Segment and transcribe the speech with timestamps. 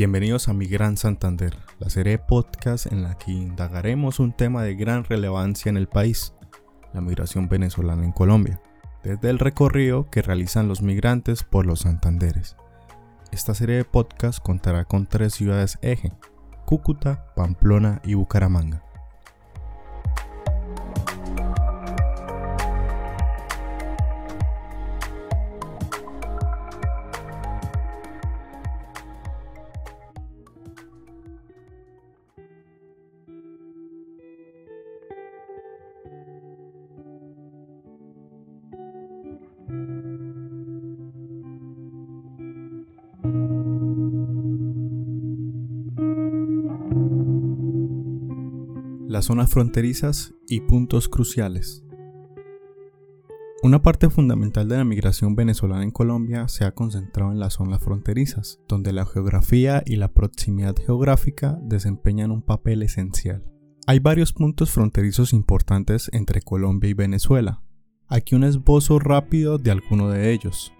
[0.00, 4.62] Bienvenidos a Mi Gran Santander, la serie de podcast en la que indagaremos un tema
[4.62, 6.32] de gran relevancia en el país,
[6.94, 8.62] la migración venezolana en Colombia,
[9.04, 12.56] desde el recorrido que realizan los migrantes por los Santanderes.
[13.30, 16.14] Esta serie de podcast contará con tres ciudades eje,
[16.64, 18.82] Cúcuta, Pamplona y Bucaramanga.
[49.20, 51.84] Las zonas fronterizas y puntos cruciales.
[53.62, 57.84] Una parte fundamental de la migración venezolana en Colombia se ha concentrado en las zonas
[57.84, 63.44] fronterizas, donde la geografía y la proximidad geográfica desempeñan un papel esencial.
[63.86, 67.62] Hay varios puntos fronterizos importantes entre Colombia y Venezuela.
[68.08, 70.72] Aquí un esbozo rápido de alguno de ellos.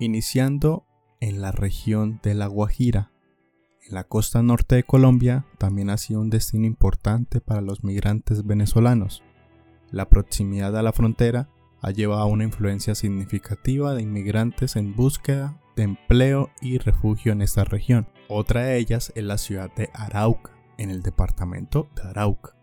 [0.00, 0.84] Iniciando
[1.20, 3.12] en la región de La Guajira,
[3.90, 9.22] la costa norte de Colombia también ha sido un destino importante para los migrantes venezolanos.
[9.90, 11.48] La proximidad a la frontera
[11.80, 17.42] ha llevado a una influencia significativa de inmigrantes en búsqueda de empleo y refugio en
[17.42, 18.08] esta región.
[18.28, 22.56] Otra de ellas es la ciudad de Arauca, en el departamento de Arauca.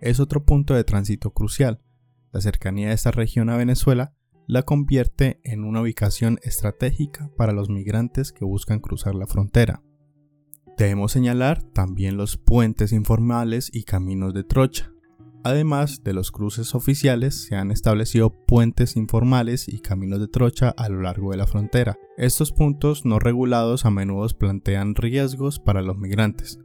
[0.00, 1.80] Es otro punto de tránsito crucial.
[2.32, 4.14] La cercanía de esta región a Venezuela
[4.46, 9.82] la convierte en una ubicación estratégica para los migrantes que buscan cruzar la frontera.
[10.78, 14.92] Debemos señalar también los puentes informales y caminos de trocha.
[15.44, 20.88] Además de los cruces oficiales, se han establecido puentes informales y caminos de trocha a
[20.88, 21.98] lo largo de la frontera.
[22.16, 26.60] Estos puntos no regulados a menudo plantean riesgos para los migrantes,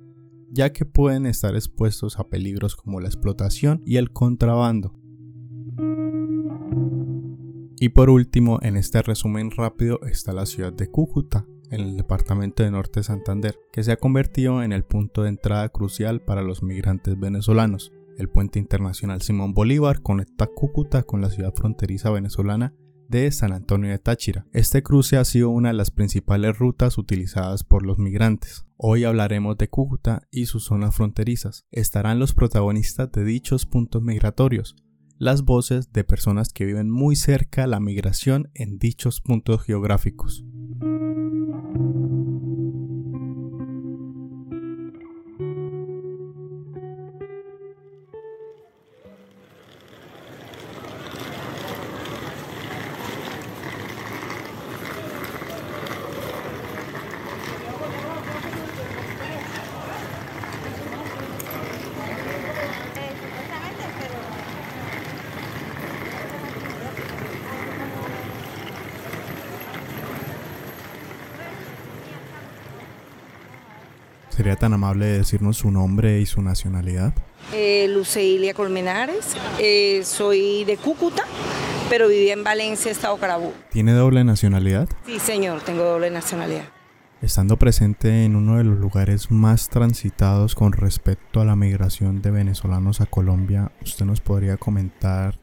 [0.51, 4.93] ya que pueden estar expuestos a peligros como la explotación y el contrabando.
[7.79, 12.63] Y por último, en este resumen rápido está la ciudad de Cúcuta, en el departamento
[12.63, 16.63] de Norte Santander, que se ha convertido en el punto de entrada crucial para los
[16.63, 17.91] migrantes venezolanos.
[18.17, 22.73] El puente internacional Simón Bolívar conecta Cúcuta con la ciudad fronteriza venezolana
[23.07, 24.45] de San Antonio de Táchira.
[24.53, 28.65] Este cruce ha sido una de las principales rutas utilizadas por los migrantes.
[28.75, 31.65] Hoy hablaremos de Cúcuta y sus zonas fronterizas.
[31.71, 34.75] Estarán los protagonistas de dichos puntos migratorios,
[35.17, 40.45] las voces de personas que viven muy cerca la migración en dichos puntos geográficos.
[74.47, 77.13] ¿Sería tan amable de decirnos su nombre y su nacionalidad?
[77.53, 81.23] Eh, Luceilia Colmenares, eh, soy de Cúcuta,
[81.89, 83.51] pero viví en Valencia, Estado Carabobo.
[83.71, 84.87] ¿Tiene doble nacionalidad?
[85.05, 86.63] Sí, señor, tengo doble nacionalidad.
[87.21, 92.31] Estando presente en uno de los lugares más transitados con respecto a la migración de
[92.31, 95.37] venezolanos a Colombia, ¿usted nos podría comentar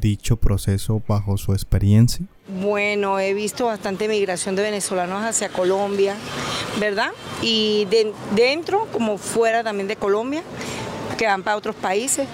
[0.00, 2.24] dicho proceso bajo su experiencia?
[2.60, 6.16] Bueno, he visto bastante migración de venezolanos hacia Colombia,
[6.80, 7.10] ¿verdad?
[7.40, 7.86] Y
[8.34, 10.42] dentro como fuera también de Colombia,
[11.16, 12.28] que van para otros países.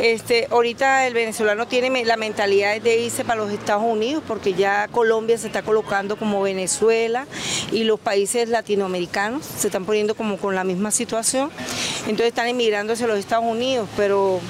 [0.00, 4.88] Este, ahorita el venezolano tiene la mentalidad de irse para los Estados Unidos porque ya
[4.88, 7.26] Colombia se está colocando como Venezuela
[7.70, 11.50] y los países latinoamericanos se están poniendo como con la misma situación.
[12.00, 14.40] Entonces están emigrando hacia los Estados Unidos, pero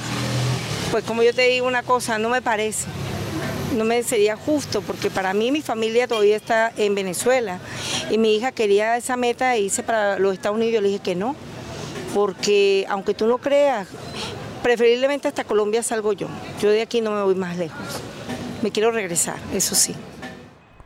[0.94, 2.86] pues como yo te digo una cosa, no me parece.
[3.76, 7.58] No me sería justo porque para mí mi familia todavía está en Venezuela
[8.12, 10.74] y mi hija quería esa meta de irse para los Estados Unidos.
[10.74, 11.34] Yo le dije que no,
[12.14, 13.88] porque aunque tú no creas,
[14.62, 16.28] preferiblemente hasta Colombia salgo yo.
[16.62, 18.00] Yo de aquí no me voy más lejos.
[18.62, 19.96] Me quiero regresar, eso sí.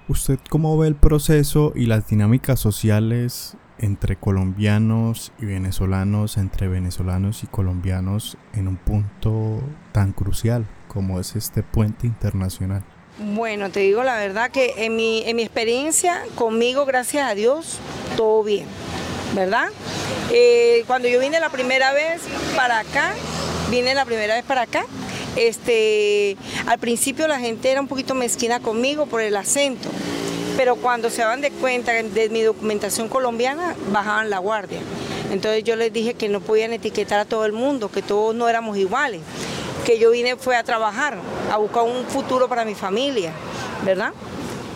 [0.08, 7.42] ¿Usted cómo ve el proceso y las dinámicas sociales entre colombianos y venezolanos, entre venezolanos
[7.42, 9.60] y colombianos en un punto
[9.92, 12.84] tan crucial como es este puente internacional?
[13.18, 17.78] Bueno, te digo la verdad que en mi, en mi experiencia conmigo, gracias a Dios,
[18.16, 18.66] todo bien,
[19.34, 19.68] ¿verdad?
[20.32, 22.22] Eh, cuando yo vine la primera vez
[22.54, 23.14] para acá,
[23.70, 24.84] vine la primera vez para acá,
[25.36, 26.36] este,
[26.66, 29.88] al principio la gente era un poquito mezquina conmigo por el acento,
[30.58, 34.80] pero cuando se daban de cuenta de mi documentación colombiana, bajaban la guardia.
[35.30, 38.48] Entonces yo les dije que no podían etiquetar a todo el mundo, que todos no
[38.48, 39.20] éramos iguales,
[39.86, 41.16] que yo vine fue a trabajar,
[41.52, 43.30] a buscar un futuro para mi familia,
[43.84, 44.12] ¿verdad?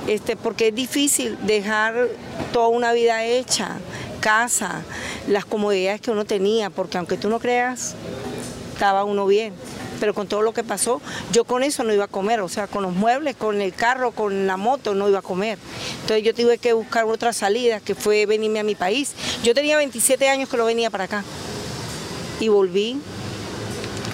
[0.06, 2.11] Este, porque es difícil dejar
[2.52, 3.79] toda una vida hecha,
[4.20, 4.82] casa,
[5.26, 7.96] las comodidades que uno tenía, porque aunque tú no creas,
[8.73, 9.52] estaba uno bien
[10.02, 11.00] pero con todo lo que pasó,
[11.31, 14.10] yo con eso no iba a comer, o sea, con los muebles, con el carro,
[14.10, 15.60] con la moto, no iba a comer.
[16.00, 19.14] Entonces yo tuve que buscar otra salida, que fue venirme a mi país.
[19.44, 21.22] Yo tenía 27 años que no venía para acá
[22.40, 23.00] y volví.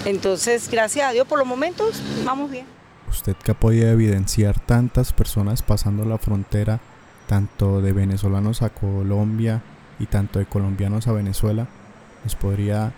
[0.05, 2.67] Entonces, gracias a Dios, por los momentos, vamos bien.
[3.08, 6.81] Usted que ha podido evidenciar tantas personas pasando la frontera,
[7.29, 9.62] tanto de venezolanos a Colombia
[9.99, 11.67] y tanto de colombianos a Venezuela,
[12.25, 12.93] ¿nos podría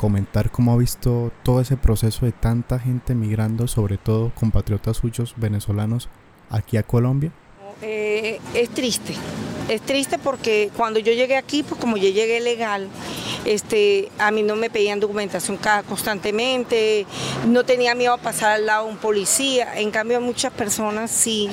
[0.00, 5.34] comentar cómo ha visto todo ese proceso de tanta gente migrando, sobre todo compatriotas suyos
[5.36, 6.08] venezolanos,
[6.48, 7.32] aquí a Colombia?
[7.82, 9.12] Eh, es triste,
[9.68, 12.88] es triste porque cuando yo llegué aquí, pues como yo llegué legal,
[13.44, 17.04] este, a mí no me pedían documentación constantemente,
[17.46, 21.10] no tenía miedo a pasar al lado de un policía, en cambio a muchas personas
[21.10, 21.50] sí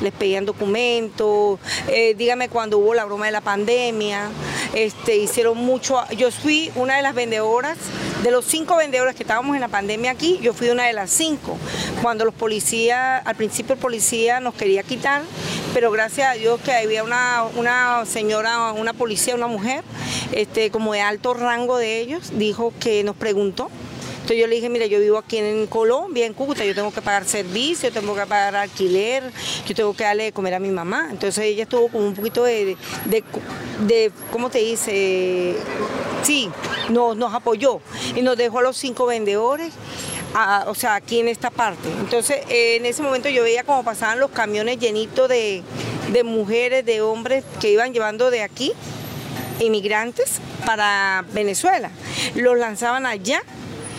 [0.00, 1.58] les pedían documentos,
[1.88, 4.28] eh, dígame cuando hubo la broma de la pandemia,
[4.74, 7.78] este, hicieron mucho, yo fui una de las vendedoras,
[8.22, 11.10] de los cinco vendedores que estábamos en la pandemia aquí, yo fui una de las
[11.10, 11.56] cinco,
[12.02, 15.22] cuando los policías, al principio el policía nos quería quitar,
[15.74, 19.84] pero gracias a Dios que había una, una señora, una policía, una mujer,
[20.32, 23.70] este, como de alto rango de ellos, dijo que nos preguntó
[24.28, 27.00] entonces yo le dije, mira, yo vivo aquí en Colombia, en Cúcuta, yo tengo que
[27.00, 29.22] pagar servicio, tengo que pagar alquiler,
[29.66, 31.08] yo tengo que darle de comer a mi mamá.
[31.10, 32.76] Entonces ella estuvo con un poquito de,
[33.06, 35.56] de, ¿cómo te dice?
[36.22, 36.50] Sí,
[36.90, 37.80] nos, nos apoyó
[38.14, 39.72] y nos dejó a los cinco vendedores.
[40.66, 41.88] o sea, aquí en esta parte.
[41.98, 45.62] Entonces, en ese momento yo veía cómo pasaban los camiones llenitos de,
[46.12, 48.74] de mujeres, de hombres que iban llevando de aquí
[49.58, 51.90] inmigrantes para Venezuela.
[52.34, 53.42] Los lanzaban allá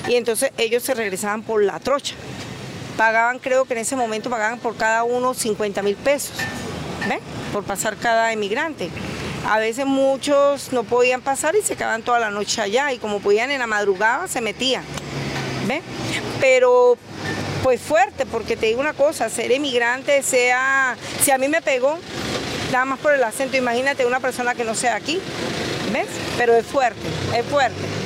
[0.09, 2.15] y entonces ellos se regresaban por la trocha.
[2.97, 6.33] Pagaban, creo que en ese momento pagaban por cada uno 50 mil pesos,
[7.07, 7.19] ¿ven?
[7.53, 8.89] Por pasar cada emigrante.
[9.47, 13.19] A veces muchos no podían pasar y se quedaban toda la noche allá y como
[13.19, 14.83] podían en la madrugada se metían,
[15.67, 15.81] ¿ven?
[16.41, 16.97] Pero
[17.63, 21.99] pues fuerte, porque te digo una cosa, ser emigrante, sea, si a mí me pegó,
[22.71, 25.21] nada más por el acento, imagínate una persona que no sea aquí,
[25.93, 26.07] ¿ves?
[26.37, 27.07] Pero es fuerte,
[27.37, 27.98] es fuerte.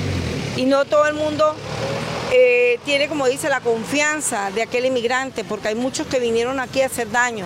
[0.56, 1.56] Y no todo el mundo
[2.32, 6.82] eh, tiene, como dice, la confianza de aquel inmigrante, porque hay muchos que vinieron aquí
[6.82, 7.46] a hacer daño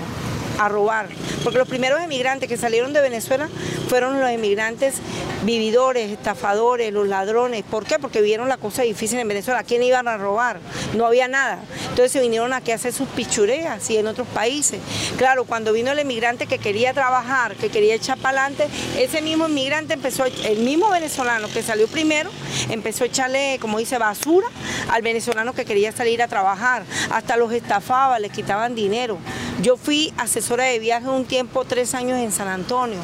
[0.59, 1.07] a robar.
[1.44, 3.50] Porque los primeros emigrantes que salieron de Venezuela
[3.88, 4.95] fueron los emigrantes
[5.44, 7.63] vividores, estafadores, los ladrones.
[7.63, 8.00] ¿Por qué?
[8.00, 9.62] Porque vieron la cosa difícil en Venezuela.
[9.62, 10.60] ¿A quién iban a robar?
[10.95, 11.60] No había nada.
[11.81, 14.80] Entonces se vinieron aquí a hacer sus pichureas y en otros países.
[15.18, 18.68] Claro, cuando vino el emigrante que quería trabajar, que quería echar para adelante,
[18.98, 22.30] ese mismo inmigrante empezó, el mismo venezolano que salió primero,
[22.69, 24.48] empezó a echarle, como dice, basura
[24.92, 26.83] al venezolano que quería salir a trabajar.
[27.10, 29.18] Hasta los estafaba, les quitaban dinero.
[29.62, 33.00] Yo fui asesora de viaje un tiempo, tres años en San Antonio.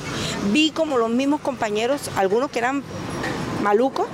[0.51, 2.84] Vi como los mismos compañeros, algunos que eran
[3.62, 4.08] malucos,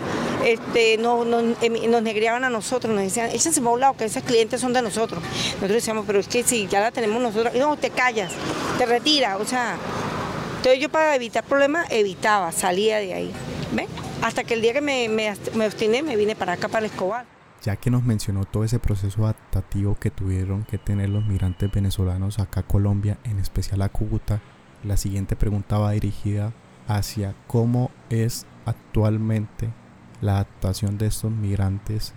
[0.45, 4.73] este, nos, negreaban a nosotros, nos decían, échense para un lado, que esos clientes son
[4.73, 5.21] de nosotros.
[5.23, 8.31] Nosotros decíamos, pero es que si ya la tenemos nosotros, no, te callas,
[8.77, 9.77] te retiras, o sea.
[10.57, 13.31] Entonces yo para evitar problemas, evitaba, salía de ahí.
[14.21, 17.25] Hasta que el día que me, me, me obstiné, me vine para acá, para Escobar
[17.61, 22.39] ya que nos mencionó todo ese proceso adaptativo que tuvieron que tener los migrantes venezolanos
[22.39, 24.41] acá a Colombia, en especial a Cúcuta,
[24.83, 26.53] la siguiente pregunta va dirigida
[26.87, 29.69] hacia cómo es actualmente
[30.21, 32.13] la adaptación de estos migrantes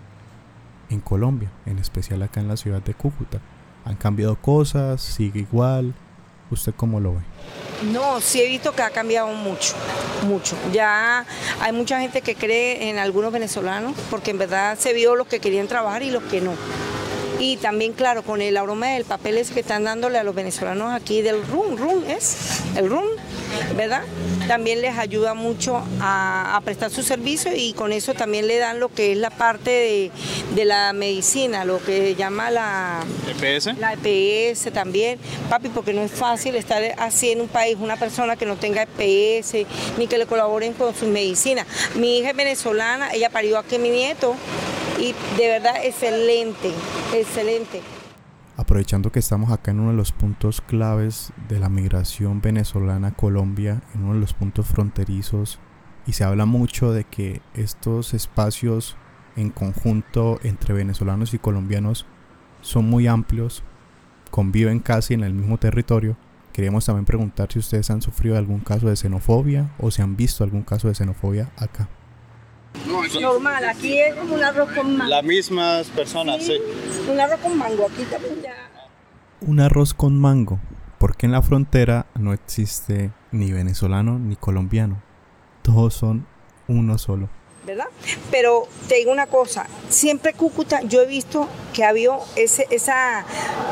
[0.89, 3.39] en Colombia, en especial acá en la ciudad de Cúcuta.
[3.85, 5.01] ¿Han cambiado cosas?
[5.01, 5.93] ¿Sigue igual?
[6.51, 7.21] ¿Usted cómo lo ve?
[7.91, 9.73] No, sí he visto que ha cambiado mucho,
[10.27, 10.55] mucho.
[10.71, 11.25] Ya
[11.59, 15.39] hay mucha gente que cree en algunos venezolanos porque en verdad se vio los que
[15.39, 16.53] querían trabajar y los que no.
[17.53, 20.91] Y también, claro, con el aroma del papel ese que están dándole a los venezolanos
[20.91, 23.05] aquí del RUN, RUN es, el RUN,
[23.77, 24.01] ¿verdad?
[24.47, 28.89] También les ayuda mucho a, prestar su servicio y con eso también le dan lo
[28.89, 30.11] que es la parte
[30.55, 33.77] de, la medicina, lo que llama la EPS.
[33.77, 38.35] La EPS también, papi, porque no es fácil estar así en un país, una persona
[38.35, 39.67] que no tenga EPS,
[39.99, 41.67] ni que le colaboren con su medicina.
[41.93, 44.35] Mi hija es venezolana, ella parió aquí a mi nieto
[44.99, 46.71] y de verdad excelente,
[47.13, 47.81] excelente.
[48.55, 53.15] Aprovechando que estamos acá en uno de los puntos claves de la migración venezolana a
[53.15, 55.59] Colombia, en uno de los puntos fronterizos,
[56.05, 58.95] y se habla mucho de que estos espacios
[59.35, 62.05] en conjunto entre venezolanos y colombianos
[62.61, 63.63] son muy amplios,
[64.29, 66.15] conviven casi en el mismo territorio,
[66.51, 70.43] queríamos también preguntar si ustedes han sufrido algún caso de xenofobia o si han visto
[70.43, 71.89] algún caso de xenofobia acá.
[73.21, 75.09] Normal, aquí es como un arroz con mango.
[75.09, 76.57] Las mismas personas, sí.
[77.09, 78.55] Un arroz con mango, aquí también ya.
[79.41, 80.59] Un arroz con mango,
[80.97, 85.01] porque en la frontera no existe ni venezolano ni colombiano.
[85.61, 86.25] Todos son
[86.67, 87.29] uno solo.
[87.65, 87.87] ¿verdad?
[88.29, 93.25] Pero te digo una cosa, siempre Cúcuta yo he visto que ha habido ese, esa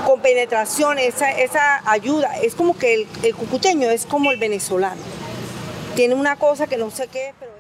[0.06, 2.40] compenetración, esa, esa ayuda.
[2.42, 5.02] Es como que el, el cucuteño es como el venezolano.
[5.96, 7.51] Tiene una cosa que no sé qué pero...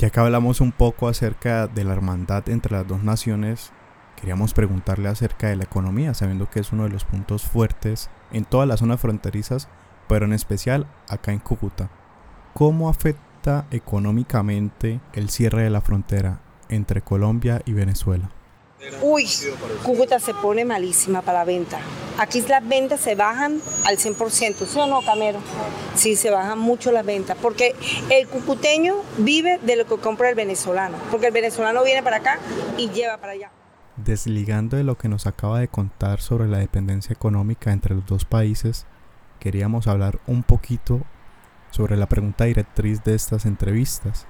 [0.00, 3.70] Ya que hablamos un poco acerca de la hermandad entre las dos naciones,
[4.16, 8.46] queríamos preguntarle acerca de la economía, sabiendo que es uno de los puntos fuertes en
[8.46, 9.68] todas las zonas fronterizas,
[10.08, 11.90] pero en especial acá en Cúcuta.
[12.54, 16.40] ¿Cómo afecta económicamente el cierre de la frontera
[16.70, 18.30] entre Colombia y Venezuela?
[19.02, 19.28] Uy,
[19.82, 21.78] Cúcuta se pone malísima para la venta.
[22.18, 25.38] Aquí las ventas se bajan al 100%, ¿sí o no, Camero?
[25.94, 27.74] Sí, se bajan mucho las ventas, porque
[28.10, 32.38] el cucuteño vive de lo que compra el venezolano, porque el venezolano viene para acá
[32.78, 33.50] y lleva para allá.
[33.96, 38.24] Desligando de lo que nos acaba de contar sobre la dependencia económica entre los dos
[38.24, 38.86] países,
[39.38, 41.02] queríamos hablar un poquito
[41.70, 44.26] sobre la pregunta directriz de estas entrevistas,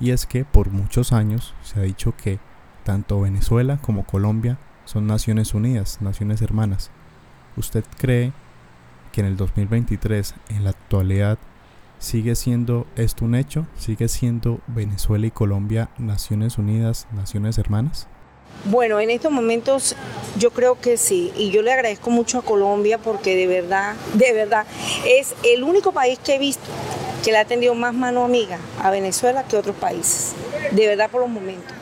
[0.00, 2.40] y es que por muchos años se ha dicho que
[2.84, 6.90] tanto Venezuela como Colombia son naciones unidas, naciones hermanas.
[7.56, 8.32] ¿Usted cree
[9.12, 11.38] que en el 2023, en la actualidad,
[11.98, 13.66] sigue siendo esto un hecho?
[13.78, 18.08] ¿Sigue siendo Venezuela y Colombia naciones unidas, naciones hermanas?
[18.64, 19.96] Bueno, en estos momentos
[20.38, 24.32] yo creo que sí, y yo le agradezco mucho a Colombia porque de verdad, de
[24.32, 24.66] verdad,
[25.06, 26.70] es el único país que he visto
[27.24, 30.34] que le ha tenido más mano amiga a Venezuela que otros países,
[30.72, 31.81] de verdad por los momentos.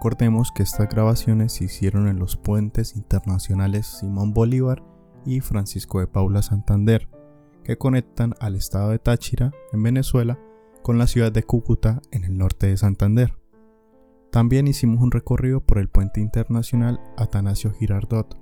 [0.00, 4.82] Recordemos que estas grabaciones se hicieron en los puentes internacionales Simón Bolívar
[5.26, 7.10] y Francisco de Paula Santander,
[7.64, 10.38] que conectan al estado de Táchira, en Venezuela,
[10.82, 13.36] con la ciudad de Cúcuta, en el norte de Santander.
[14.32, 18.40] También hicimos un recorrido por el puente internacional Atanasio Girardot,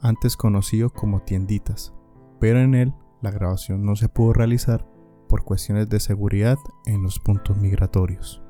[0.00, 1.92] antes conocido como Tienditas,
[2.38, 4.86] pero en él la grabación no se pudo realizar
[5.28, 8.41] por cuestiones de seguridad en los puntos migratorios.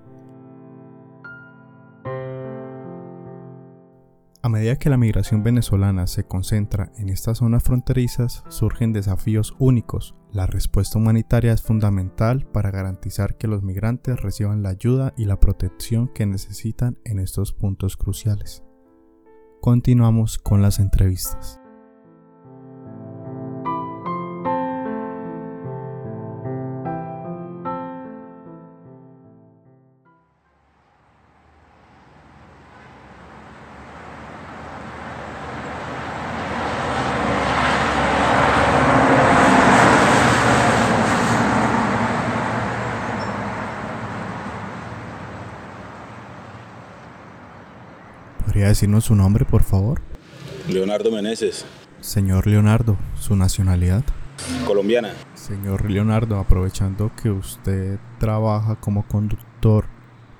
[4.44, 10.16] A medida que la migración venezolana se concentra en estas zonas fronterizas, surgen desafíos únicos.
[10.32, 15.38] La respuesta humanitaria es fundamental para garantizar que los migrantes reciban la ayuda y la
[15.38, 18.64] protección que necesitan en estos puntos cruciales.
[19.60, 21.61] Continuamos con las entrevistas.
[48.72, 50.00] Decirnos su nombre, por favor?
[50.68, 51.64] Leonardo Meneses.
[52.00, 54.02] Señor Leonardo, su nacionalidad.
[54.66, 55.12] Colombiana.
[55.34, 59.84] Señor Leonardo, aprovechando que usted trabaja como conductor,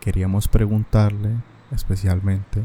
[0.00, 1.30] queríamos preguntarle
[1.74, 2.62] especialmente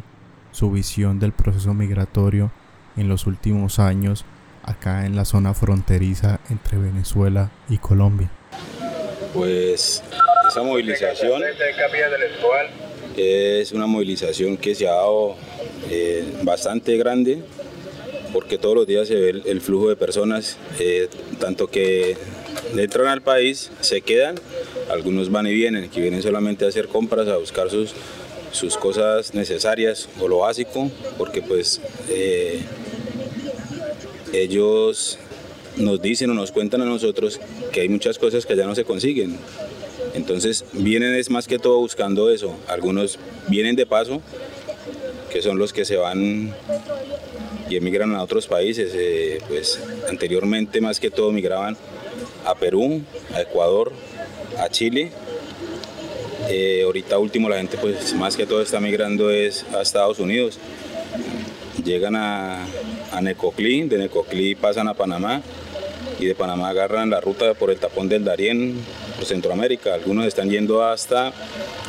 [0.52, 2.50] su visión del proceso migratorio
[2.96, 4.24] en los últimos años
[4.64, 8.32] acá en la zona fronteriza entre Venezuela y Colombia.
[9.34, 10.02] Pues
[10.48, 11.42] esa movilización
[13.18, 15.36] es una movilización que se ha dado
[15.90, 17.44] eh, bastante grande
[18.34, 21.08] porque todos los días se ve el, flujo de personas, eh,
[21.40, 22.18] tanto que
[22.76, 24.36] entran al país, se quedan,
[24.92, 27.94] algunos van y vienen, que vienen solamente a hacer compras, a buscar sus,
[28.52, 32.60] sus cosas necesarias o lo básico, porque pues eh,
[34.34, 35.18] ellos
[35.78, 37.40] nos dicen o nos cuentan a nosotros
[37.72, 39.38] que hay muchas cosas que ya no se consiguen,
[40.14, 42.56] entonces vienen es más que todo buscando eso.
[42.68, 44.22] Algunos vienen de paso,
[45.41, 46.53] son los que se van
[47.70, 48.91] y emigran a otros países.
[48.96, 49.79] Eh, pues
[50.10, 51.77] anteriormente más que todo migraban
[52.46, 53.01] a Perú,
[53.34, 53.91] a Ecuador,
[54.58, 55.12] a Chile.
[56.50, 60.60] Eh, ahorita último la gente pues más que todo está migrando es a Estados Unidos.
[61.84, 62.65] llegan a,
[63.12, 65.41] a Necoclí, de Necoclí pasan a Panamá
[66.20, 68.75] y de Panamá agarran la ruta por el tapón del Darién
[69.15, 69.94] por Centroamérica.
[69.94, 71.32] Algunos están yendo hasta,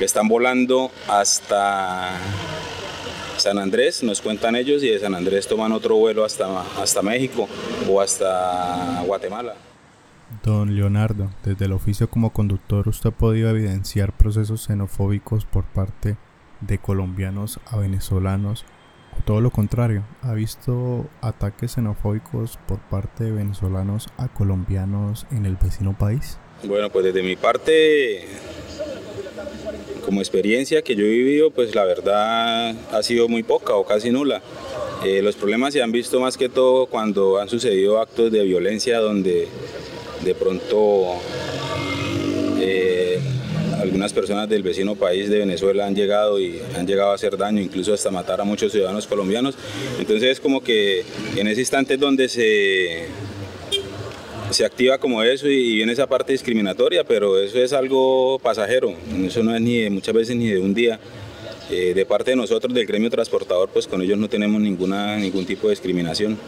[0.00, 2.10] están volando hasta
[3.38, 7.48] San Andrés, nos cuentan ellos, y de San Andrés toman otro vuelo hasta, hasta México
[7.88, 9.54] o hasta Guatemala.
[10.44, 16.16] Don Leonardo, desde el oficio como conductor, ¿usted ha podido evidenciar procesos xenofóbicos por parte
[16.60, 18.64] de colombianos a venezolanos
[19.24, 25.56] todo lo contrario, ¿ha visto ataques xenofóbicos por parte de venezolanos a colombianos en el
[25.56, 26.38] vecino país?
[26.64, 28.26] Bueno, pues desde mi parte,
[30.08, 34.10] como experiencia que yo he vivido, pues la verdad ha sido muy poca o casi
[34.10, 34.40] nula.
[35.04, 39.00] Eh, los problemas se han visto más que todo cuando han sucedido actos de violencia
[39.00, 39.48] donde
[40.24, 41.20] de pronto
[43.80, 47.60] algunas personas del vecino país de Venezuela han llegado y han llegado a hacer daño,
[47.60, 49.56] incluso hasta matar a muchos ciudadanos colombianos.
[49.98, 51.04] Entonces es como que
[51.36, 53.06] en ese instante donde se,
[54.50, 59.42] se activa como eso y, viene esa parte discriminatoria, pero eso es algo pasajero, eso
[59.42, 60.98] no es ni muchas veces ni de un día.
[61.70, 65.44] Eh, de parte de nosotros del gremio transportador, pues con ellos no tenemos ninguna, ningún
[65.44, 66.38] tipo de discriminación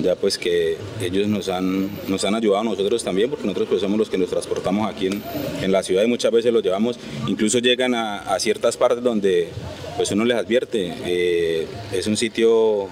[0.00, 3.80] ya pues que ellos nos han, nos han ayudado a nosotros también, porque nosotros pues
[3.80, 5.22] somos los que nos transportamos aquí en,
[5.62, 9.48] en la ciudad y muchas veces los llevamos, incluso llegan a, a ciertas partes donde
[9.96, 12.88] pues uno les advierte, eh, es un sitio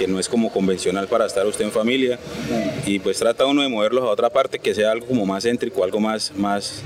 [0.00, 2.18] que no es como convencional para estar usted en familia
[2.86, 5.84] y pues trata uno de moverlos a otra parte que sea algo como más céntrico,
[5.84, 6.82] algo más, más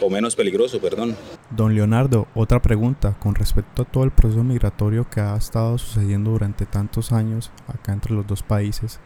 [0.00, 1.14] o menos peligroso, perdón.
[1.50, 6.30] Don Leonardo, otra pregunta con respecto a todo el proceso migratorio que ha estado sucediendo
[6.30, 8.98] durante tantos años acá entre los dos países.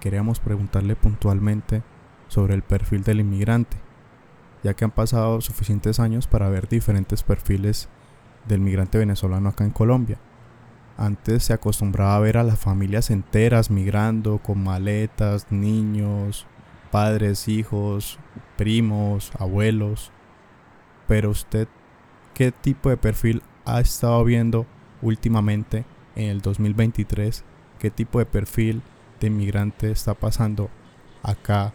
[0.00, 1.82] Queríamos preguntarle puntualmente
[2.28, 3.76] sobre el perfil del inmigrante,
[4.64, 7.90] ya que han pasado suficientes años para ver diferentes perfiles
[8.48, 10.18] del migrante venezolano acá en Colombia.
[10.98, 16.46] Antes se acostumbraba a ver a las familias enteras migrando con maletas, niños,
[16.90, 18.18] padres, hijos,
[18.56, 20.10] primos, abuelos.
[21.06, 21.68] Pero usted
[22.32, 24.66] qué tipo de perfil ha estado viendo
[25.02, 27.44] últimamente en el 2023,
[27.78, 28.80] qué tipo de perfil
[29.20, 30.70] de inmigrante está pasando
[31.22, 31.74] acá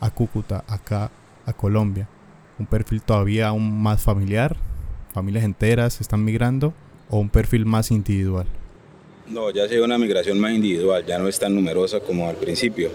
[0.00, 1.10] a Cúcuta, acá
[1.44, 2.08] a Colombia.
[2.58, 4.56] Un perfil todavía aún más familiar,
[5.12, 6.72] familias enteras están migrando
[7.10, 8.46] o un perfil más individual.
[9.28, 12.36] No, ya se ve una migración más individual, ya no es tan numerosa como al
[12.36, 12.90] principio.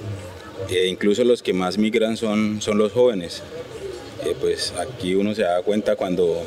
[0.69, 3.41] E incluso los que más migran son, son los jóvenes.
[4.25, 6.43] Eh, pues aquí uno se da cuenta cuando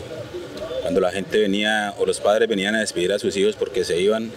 [0.80, 4.00] cuando la gente venía o los padres venían a despedir a sus hijos porque se
[4.00, 4.30] iban,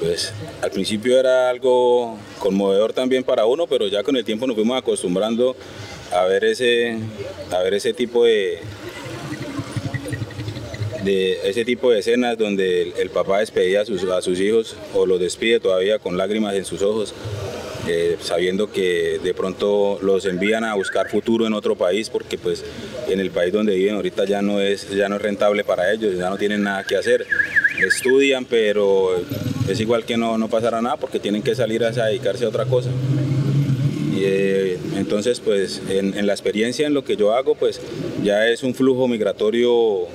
[0.00, 0.32] pues
[0.62, 4.78] al principio era algo conmovedor también para uno, pero ya con el tiempo nos fuimos
[4.78, 5.56] acostumbrando
[6.12, 6.98] a ver ese,
[7.50, 8.60] a ver ese tipo de,
[11.04, 15.06] de ese tipo de escenas donde el, papá despedía a sus, a sus hijos o
[15.06, 17.14] los despide todavía con lágrimas en sus ojos.
[17.88, 22.64] Eh, sabiendo que de pronto los envían a buscar futuro en otro país porque pues
[23.08, 26.16] en el país donde viven ahorita ya no es, ya no es rentable para ellos,
[26.16, 27.26] ya no tienen nada que hacer.
[27.84, 29.20] Estudian, pero
[29.68, 32.66] es igual que no, no pasará nada porque tienen que salir a dedicarse a otra
[32.66, 32.90] cosa.
[34.14, 37.80] Eh, entonces, pues en, en la experiencia, en lo que yo hago, pues
[38.22, 40.06] ya es un flujo migratorio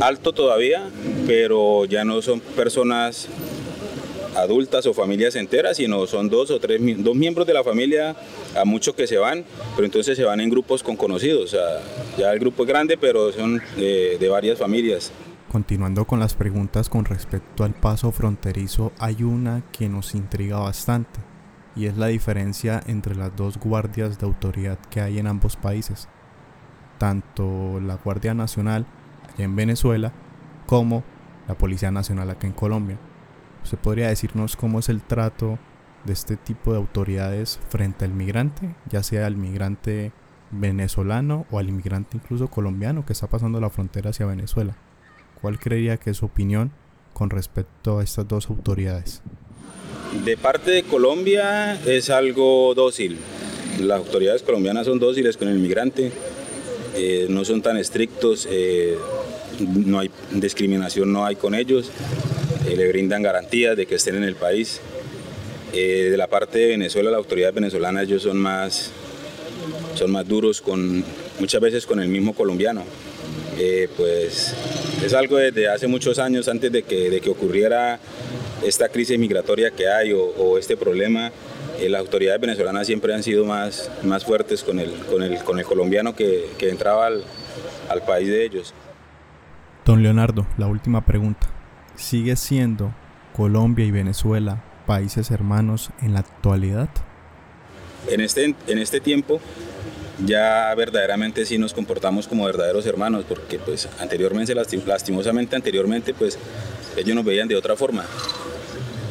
[0.00, 0.88] alto todavía,
[1.26, 3.28] pero ya no son personas
[4.36, 8.16] adultas o familias enteras, sino son dos o tres, dos miembros de la familia,
[8.56, 11.44] a muchos que se van, pero entonces se van en grupos con conocidos.
[11.44, 11.80] O sea,
[12.16, 15.12] ya el grupo es grande, pero son de, de varias familias.
[15.50, 21.20] Continuando con las preguntas con respecto al paso fronterizo, hay una que nos intriga bastante,
[21.74, 26.08] y es la diferencia entre las dos guardias de autoridad que hay en ambos países,
[26.98, 28.86] tanto la Guardia Nacional
[29.38, 30.12] en Venezuela
[30.66, 31.04] como
[31.46, 32.98] la Policía Nacional acá en Colombia.
[33.64, 35.58] ¿Usted podría decirnos cómo es el trato
[36.04, 40.12] de este tipo de autoridades frente al migrante, ya sea al migrante
[40.50, 44.76] venezolano o al inmigrante incluso colombiano que está pasando la frontera hacia Venezuela?
[45.40, 46.72] ¿Cuál creería que es su opinión
[47.12, 49.22] con respecto a estas dos autoridades?
[50.24, 53.18] De parte de Colombia es algo dócil.
[53.80, 56.10] Las autoridades colombianas son dóciles con el migrante,
[56.96, 58.96] eh, no son tan estrictos, eh,
[59.60, 61.90] no hay discriminación, no hay con ellos.
[62.68, 64.80] Eh, le brindan garantías de que estén en el país.
[65.72, 68.90] Eh, de la parte de Venezuela, la autoridad venezolana, ellos son más,
[69.94, 71.04] son más duros, con,
[71.38, 72.84] muchas veces con el mismo colombiano.
[73.58, 74.54] Eh, pues
[75.04, 77.98] es algo desde hace muchos años, antes de que, de que ocurriera
[78.64, 81.32] esta crisis migratoria que hay o, este problema,
[81.80, 85.64] las autoridades venezolanas siempre han sido más, más fuertes con el, con el, con el
[85.64, 87.22] colombiano que, que entraba al,
[87.88, 88.74] al país de ellos.
[89.88, 91.48] Don Leonardo, la última pregunta
[91.96, 92.92] sigue siendo
[93.34, 96.90] Colombia y Venezuela países hermanos en la actualidad?
[98.06, 99.40] En este, en este tiempo
[100.26, 106.38] ya verdaderamente sí nos comportamos como verdaderos hermanos, porque pues anteriormente, lastimosamente anteriormente, pues
[106.98, 108.04] ellos nos veían de otra forma.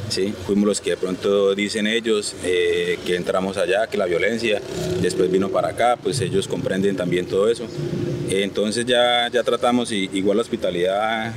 [0.10, 4.62] Sí, fuimos los que de pronto dicen ellos eh, que entramos allá, que la violencia,
[5.02, 7.66] después vino para acá, pues ellos comprenden también todo eso.
[8.30, 11.34] Entonces ya, ya tratamos, igual la hospitalidad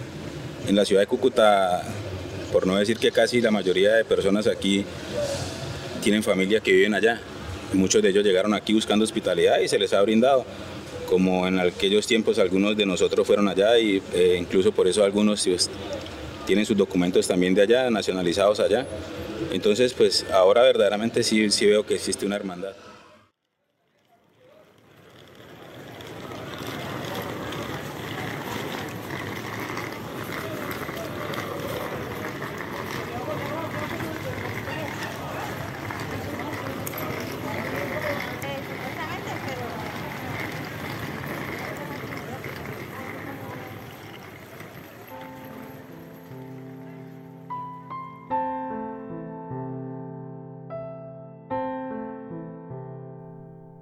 [0.68, 1.82] en la ciudad de Cúcuta,
[2.52, 4.84] por no decir que casi la mayoría de personas aquí
[6.02, 7.20] tienen familia que viven allá.
[7.72, 10.44] Muchos de ellos llegaron aquí buscando hospitalidad y se les ha brindado.
[11.08, 15.44] Como en aquellos tiempos algunos de nosotros fueron allá y eh, incluso por eso algunos
[15.44, 15.70] pues,
[16.46, 18.86] tienen sus documentos también de allá, nacionalizados allá.
[19.52, 22.72] Entonces, pues ahora verdaderamente sí, sí veo que existe una hermandad.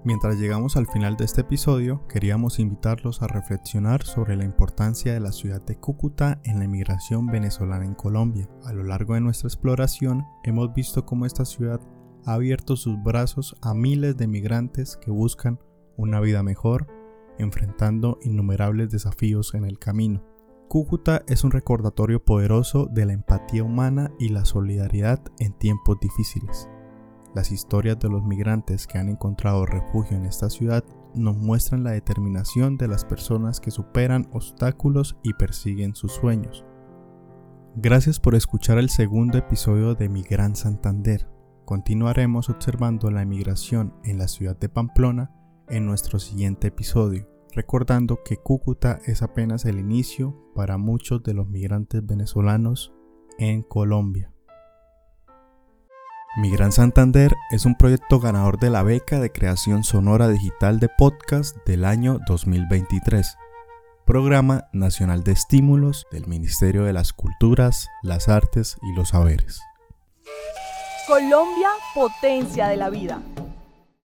[0.09, 5.21] Mientras llegamos al final de este episodio, queríamos invitarlos a reflexionar sobre la importancia de
[5.21, 8.49] la ciudad de Cúcuta en la inmigración venezolana en Colombia.
[8.65, 11.83] A lo largo de nuestra exploración, hemos visto cómo esta ciudad
[12.25, 15.61] ha abierto sus brazos a miles de migrantes que buscan
[15.99, 16.87] una vida mejor,
[17.39, 20.25] enfrentando innumerables desafíos en el camino.
[20.69, 26.67] Cúcuta es un recordatorio poderoso de la empatía humana y la solidaridad en tiempos difíciles.
[27.39, 30.83] Las historias de los migrantes que han encontrado refugio en esta ciudad
[31.15, 36.65] nos muestran la determinación de las personas que superan obstáculos y persiguen sus sueños.
[37.77, 41.29] Gracias por escuchar el segundo episodio de Mi Gran Santander.
[41.65, 45.31] Continuaremos observando la emigración en la ciudad de Pamplona
[45.69, 51.49] en nuestro siguiente episodio, recordando que Cúcuta es apenas el inicio para muchos de los
[51.49, 52.93] migrantes venezolanos
[53.39, 54.33] en Colombia.
[56.39, 60.89] Mi Gran Santander es un proyecto ganador de la beca de creación sonora digital de
[60.89, 63.37] podcast del año 2023,
[64.07, 69.61] Programa Nacional de Estímulos del Ministerio de las Culturas, las Artes y los Saberes.
[71.09, 73.21] Colombia, potencia de la vida.